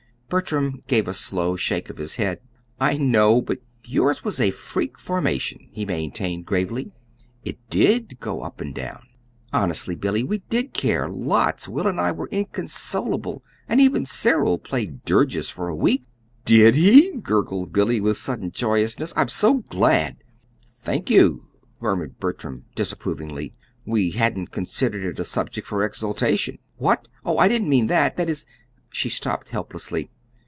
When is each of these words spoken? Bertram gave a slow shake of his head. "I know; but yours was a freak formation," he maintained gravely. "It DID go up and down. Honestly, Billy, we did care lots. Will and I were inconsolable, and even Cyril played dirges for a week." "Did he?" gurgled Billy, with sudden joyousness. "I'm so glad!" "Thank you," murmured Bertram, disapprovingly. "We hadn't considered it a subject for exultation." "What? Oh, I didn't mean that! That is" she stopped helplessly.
Bertram 0.33 0.81
gave 0.87 1.09
a 1.09 1.13
slow 1.13 1.57
shake 1.57 1.89
of 1.89 1.97
his 1.97 2.15
head. 2.15 2.39
"I 2.79 2.93
know; 2.93 3.41
but 3.41 3.59
yours 3.83 4.23
was 4.23 4.39
a 4.39 4.49
freak 4.51 4.97
formation," 4.97 5.67
he 5.73 5.83
maintained 5.85 6.45
gravely. 6.45 6.93
"It 7.43 7.57
DID 7.69 8.17
go 8.21 8.41
up 8.41 8.61
and 8.61 8.73
down. 8.73 9.01
Honestly, 9.51 9.93
Billy, 9.93 10.23
we 10.23 10.37
did 10.49 10.71
care 10.71 11.09
lots. 11.09 11.67
Will 11.67 11.85
and 11.85 11.99
I 11.99 12.13
were 12.13 12.29
inconsolable, 12.31 13.43
and 13.67 13.81
even 13.81 14.05
Cyril 14.05 14.57
played 14.57 15.03
dirges 15.03 15.49
for 15.49 15.67
a 15.67 15.75
week." 15.75 16.05
"Did 16.45 16.77
he?" 16.77 17.11
gurgled 17.21 17.73
Billy, 17.73 17.99
with 17.99 18.17
sudden 18.17 18.51
joyousness. 18.51 19.11
"I'm 19.17 19.27
so 19.27 19.55
glad!" 19.55 20.23
"Thank 20.65 21.09
you," 21.09 21.47
murmured 21.81 22.19
Bertram, 22.21 22.63
disapprovingly. 22.73 23.53
"We 23.85 24.11
hadn't 24.11 24.51
considered 24.51 25.03
it 25.03 25.19
a 25.19 25.25
subject 25.25 25.67
for 25.67 25.83
exultation." 25.83 26.57
"What? 26.77 27.09
Oh, 27.25 27.37
I 27.37 27.49
didn't 27.49 27.67
mean 27.67 27.87
that! 27.87 28.15
That 28.15 28.29
is" 28.29 28.45
she 28.91 29.09
stopped 29.09 29.49
helplessly. 29.49 30.09